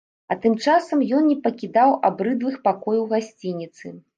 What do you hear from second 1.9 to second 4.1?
абрыдлых пакояў гасцініцы.